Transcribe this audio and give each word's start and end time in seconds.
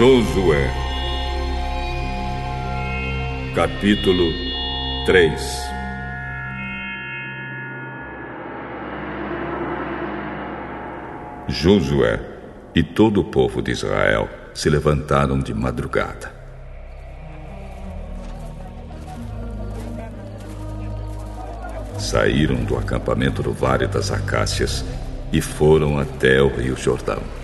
Josué, 0.00 0.66
capítulo 3.54 4.32
3 5.04 5.60
Josué 11.48 12.18
e 12.74 12.82
todo 12.82 13.20
o 13.20 13.24
povo 13.24 13.60
de 13.60 13.72
Israel 13.72 14.26
se 14.54 14.70
levantaram 14.70 15.38
de 15.38 15.52
madrugada. 15.52 16.32
Saíram 21.98 22.64
do 22.64 22.78
acampamento 22.78 23.42
do 23.42 23.52
Vale 23.52 23.86
das 23.86 24.10
Acácias 24.10 24.82
e 25.30 25.42
foram 25.42 25.98
até 25.98 26.40
o 26.40 26.48
Rio 26.48 26.74
Jordão. 26.74 27.39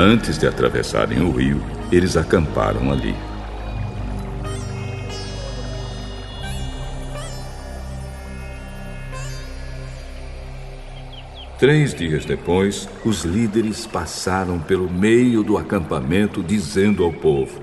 Antes 0.00 0.38
de 0.38 0.46
atravessarem 0.46 1.20
o 1.22 1.32
rio, 1.32 1.60
eles 1.90 2.16
acamparam 2.16 2.92
ali. 2.92 3.16
Três 11.58 11.92
dias 11.92 12.24
depois, 12.24 12.88
os 13.04 13.24
líderes 13.24 13.88
passaram 13.88 14.60
pelo 14.60 14.88
meio 14.88 15.42
do 15.42 15.58
acampamento 15.58 16.44
dizendo 16.44 17.02
ao 17.02 17.12
povo: 17.12 17.60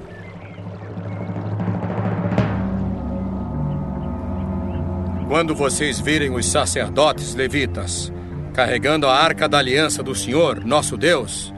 Quando 5.30 5.56
vocês 5.56 6.02
virem 6.02 6.36
os 6.36 6.46
sacerdotes 6.46 7.34
levitas 7.34 8.12
carregando 8.54 9.08
a 9.08 9.16
arca 9.16 9.48
da 9.48 9.58
aliança 9.58 10.04
do 10.04 10.14
Senhor, 10.14 10.66
nosso 10.66 10.98
Deus, 10.98 11.55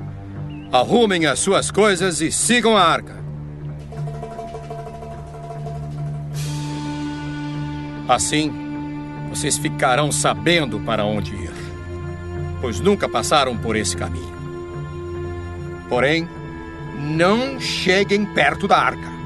arrumem 0.71 1.25
as 1.25 1.39
suas 1.39 1.71
coisas 1.71 2.21
e 2.21 2.31
sigam 2.31 2.77
a 2.77 2.83
arca. 2.83 3.17
Assim, 8.07 8.53
vocês 9.29 9.57
ficarão 9.57 10.11
sabendo 10.11 10.79
para 10.79 11.03
onde 11.03 11.35
ir 11.35 11.47
pois 12.61 12.79
nunca 12.79 13.07
passaram 13.07 13.57
por 13.57 13.75
esse 13.75 13.95
caminho. 13.95 14.35
Porém, 15.89 16.27
não 16.99 17.59
cheguem 17.59 18.25
perto 18.25 18.67
da 18.67 18.77
arca. 18.77 19.17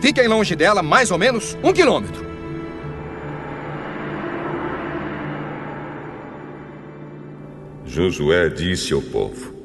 Fiquem 0.00 0.28
longe 0.28 0.54
dela 0.54 0.82
mais 0.82 1.10
ou 1.10 1.18
menos 1.18 1.56
um 1.62 1.72
quilômetro. 1.72 2.26
Josué 7.86 8.50
disse 8.50 8.92
ao 8.92 9.00
povo: 9.00 9.55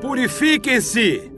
Purifiquem-se, 0.00 1.32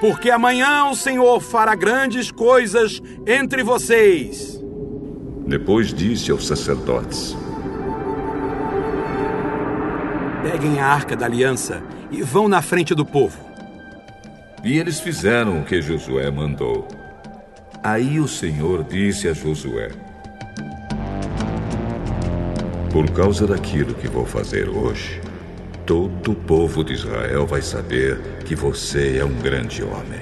porque 0.00 0.30
amanhã 0.30 0.84
o 0.86 0.94
Senhor 0.94 1.40
fará 1.40 1.74
grandes 1.74 2.30
coisas 2.30 3.02
entre 3.26 3.62
vocês. 3.62 4.62
Depois 5.46 5.92
disse 5.92 6.30
aos 6.30 6.46
sacerdotes: 6.46 7.36
Peguem 10.42 10.78
a 10.78 10.86
arca 10.86 11.16
da 11.16 11.26
aliança 11.26 11.82
e 12.10 12.22
vão 12.22 12.48
na 12.48 12.62
frente 12.62 12.94
do 12.94 13.04
povo. 13.04 13.38
E 14.62 14.78
eles 14.78 15.00
fizeram 15.00 15.60
o 15.60 15.64
que 15.64 15.82
Josué 15.82 16.30
mandou. 16.30 16.86
Aí 17.82 18.18
o 18.18 18.28
Senhor 18.28 18.84
disse 18.84 19.28
a 19.28 19.32
Josué: 19.32 19.90
Por 22.92 23.10
causa 23.10 23.46
daquilo 23.46 23.94
que 23.94 24.08
vou 24.08 24.24
fazer 24.24 24.68
hoje, 24.68 25.20
todo 25.86 26.32
o 26.32 26.34
povo 26.34 26.84
de 26.84 26.92
Israel 26.92 27.46
vai 27.46 27.62
saber 27.62 28.18
que 28.44 28.54
você 28.54 29.18
é 29.18 29.24
um 29.24 29.34
grande 29.40 29.82
homem. 29.82 30.20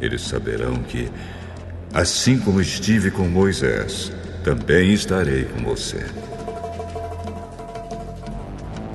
Eles 0.00 0.22
saberão 0.22 0.76
que 0.84 1.10
Assim 1.94 2.40
como 2.40 2.60
estive 2.60 3.08
com 3.08 3.22
Moisés, 3.28 4.10
também 4.42 4.92
estarei 4.92 5.44
com 5.44 5.62
você. 5.62 6.04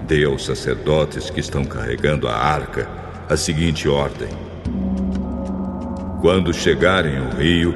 Dê 0.06 0.26
aos 0.26 0.44
sacerdotes 0.44 1.30
que 1.30 1.40
estão 1.40 1.64
carregando 1.64 2.28
a 2.28 2.36
arca 2.36 2.90
a 3.30 3.38
seguinte 3.38 3.88
ordem: 3.88 4.28
Quando 6.20 6.54
chegarem 6.54 7.20
ao 7.20 7.30
rio, 7.38 7.74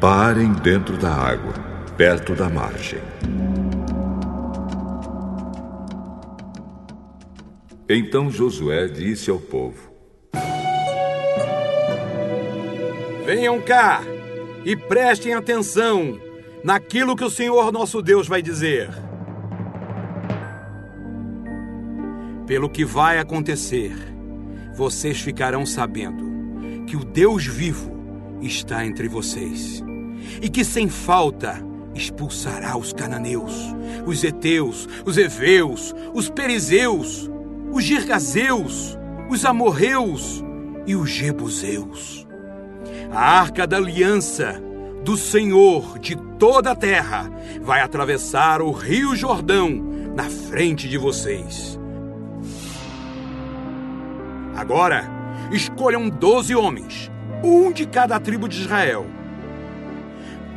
parem 0.00 0.54
dentro 0.54 0.96
da 0.96 1.12
água, 1.12 1.52
perto 1.94 2.34
da 2.34 2.48
margem. 2.48 3.00
Então 7.88 8.30
Josué 8.30 8.86
disse 8.88 9.30
ao 9.30 9.38
povo: 9.38 9.92
Venham 13.24 13.60
cá! 13.60 14.02
e 14.66 14.74
prestem 14.74 15.32
atenção 15.32 16.20
naquilo 16.64 17.14
que 17.14 17.22
o 17.22 17.30
Senhor 17.30 17.70
nosso 17.70 18.02
Deus 18.02 18.26
vai 18.26 18.42
dizer. 18.42 18.90
Pelo 22.48 22.68
que 22.68 22.84
vai 22.84 23.20
acontecer, 23.20 23.92
vocês 24.74 25.20
ficarão 25.20 25.64
sabendo 25.64 26.84
que 26.84 26.96
o 26.96 27.04
Deus 27.04 27.46
vivo 27.46 27.96
está 28.42 28.84
entre 28.84 29.06
vocês 29.06 29.84
e 30.42 30.48
que 30.48 30.64
sem 30.64 30.88
falta 30.88 31.64
expulsará 31.94 32.76
os 32.76 32.92
cananeus, 32.92 33.72
os 34.04 34.24
heteus, 34.24 34.88
os 35.04 35.16
heveus, 35.16 35.94
os 36.12 36.28
perizeus, 36.28 37.30
os 37.76 37.84
girgazeus, 37.84 38.98
os 39.30 39.44
amorreus 39.44 40.44
e 40.86 40.96
os 40.96 41.10
jebuseus 41.10 42.26
a 43.12 43.40
arca 43.40 43.66
da 43.66 43.76
aliança 43.76 44.62
do 45.02 45.16
Senhor 45.16 45.98
de 45.98 46.16
toda 46.38 46.72
a 46.72 46.76
terra 46.76 47.30
vai 47.62 47.80
atravessar 47.80 48.60
o 48.60 48.70
Rio 48.72 49.14
Jordão 49.14 49.70
na 50.14 50.24
frente 50.24 50.88
de 50.88 50.98
vocês. 50.98 51.78
Agora, 54.56 55.04
escolham 55.52 56.08
doze 56.08 56.54
homens, 56.54 57.10
um 57.44 57.70
de 57.70 57.86
cada 57.86 58.18
tribo 58.18 58.48
de 58.48 58.60
Israel. 58.60 59.06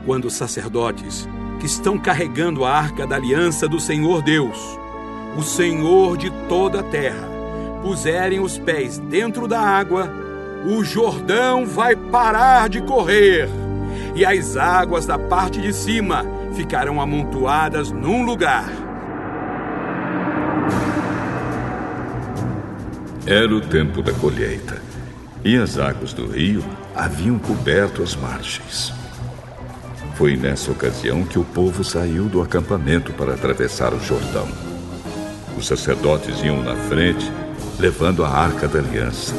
Quando 0.06 0.26
os 0.26 0.34
sacerdotes 0.34 1.28
que 1.60 1.66
estão 1.66 1.98
carregando 1.98 2.64
a 2.64 2.72
arca 2.72 3.06
da 3.06 3.18
aliança 3.18 3.68
do 3.68 3.80
Senhor 3.80 4.22
Deus, 4.22 4.79
o 5.40 5.44
Senhor 5.44 6.18
de 6.18 6.30
toda 6.50 6.82
a 6.82 6.84
terra, 6.84 7.26
puserem 7.82 8.42
os 8.42 8.58
pés 8.58 8.98
dentro 8.98 9.48
da 9.48 9.62
água, 9.62 10.12
o 10.66 10.84
Jordão 10.84 11.66
vai 11.66 11.96
parar 11.96 12.68
de 12.68 12.82
correr 12.82 13.48
e 14.14 14.26
as 14.26 14.58
águas 14.58 15.06
da 15.06 15.18
parte 15.18 15.62
de 15.62 15.72
cima 15.72 16.26
ficarão 16.56 17.00
amontoadas 17.00 17.90
num 17.90 18.26
lugar. 18.26 18.70
Era 23.26 23.56
o 23.56 23.62
tempo 23.62 24.02
da 24.02 24.12
colheita 24.12 24.82
e 25.46 25.56
as 25.56 25.78
águas 25.78 26.12
do 26.12 26.28
rio 26.28 26.62
haviam 26.94 27.40
coberto 27.40 28.04
as 28.04 28.14
margens. 28.14 28.92
Foi 30.16 30.36
nessa 30.36 30.70
ocasião 30.70 31.24
que 31.24 31.40
o 31.40 31.46
povo 31.46 31.82
saiu 31.82 32.26
do 32.26 32.42
acampamento 32.42 33.14
para 33.14 33.36
atravessar 33.36 33.94
o 33.94 34.02
Jordão. 34.02 34.69
Os 35.60 35.68
sacerdotes 35.68 36.42
iam 36.42 36.64
na 36.64 36.74
frente, 36.74 37.30
levando 37.78 38.24
a 38.24 38.30
arca 38.30 38.66
da 38.66 38.80
aliança. 38.80 39.36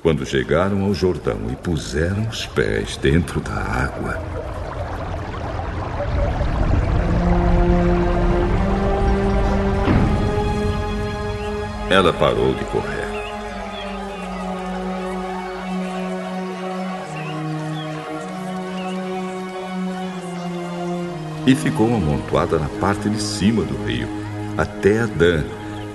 Quando 0.00 0.24
chegaram 0.24 0.84
ao 0.84 0.94
Jordão 0.94 1.40
e 1.50 1.56
puseram 1.56 2.28
os 2.28 2.46
pés 2.46 2.96
dentro 2.96 3.40
da 3.40 3.54
água, 3.54 4.22
ela 11.90 12.12
parou 12.12 12.54
de 12.54 12.64
correr. 12.66 13.07
E 21.46 21.54
ficou 21.54 21.94
amontoada 21.94 22.58
na 22.58 22.68
parte 22.68 23.08
de 23.08 23.20
cima 23.22 23.62
do 23.62 23.76
rio, 23.84 24.08
até 24.56 25.00
Adã, 25.00 25.44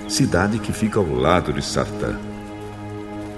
cidade 0.08 0.60
que 0.60 0.74
fica 0.74 1.00
ao 1.00 1.14
lado 1.14 1.54
de 1.54 1.64
Sartã. 1.64 2.18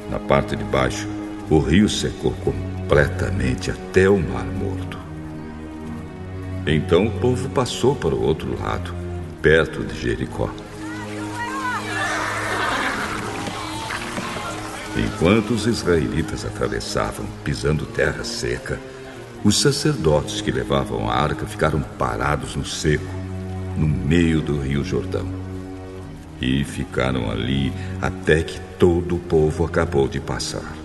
Na 0.09 0.19
parte 0.19 0.55
de 0.55 0.63
baixo, 0.63 1.07
o 1.49 1.59
rio 1.59 1.89
secou 1.89 2.31
completamente 2.43 3.71
até 3.71 4.09
o 4.09 4.17
Mar 4.17 4.45
Morto. 4.45 4.97
Então 6.65 7.05
o 7.05 7.11
povo 7.19 7.49
passou 7.49 7.95
para 7.95 8.15
o 8.15 8.23
outro 8.23 8.59
lado, 8.59 8.93
perto 9.41 9.83
de 9.83 9.99
Jericó. 9.99 10.49
Enquanto 14.97 15.51
os 15.51 15.67
israelitas 15.67 16.45
atravessavam, 16.45 17.25
pisando 17.43 17.85
terra 17.85 18.23
seca, 18.23 18.79
os 19.45 19.61
sacerdotes 19.61 20.41
que 20.41 20.51
levavam 20.51 21.07
a 21.07 21.13
arca 21.13 21.45
ficaram 21.45 21.79
parados 21.79 22.55
no 22.55 22.65
seco, 22.65 23.05
no 23.77 23.87
meio 23.87 24.41
do 24.41 24.59
Rio 24.59 24.83
Jordão. 24.83 25.27
E 26.41 26.63
ficaram 26.63 27.29
ali 27.29 27.71
até 28.01 28.41
que 28.41 28.59
todo 28.79 29.17
o 29.17 29.19
povo 29.19 29.63
acabou 29.63 30.07
de 30.07 30.19
passar. 30.19 30.84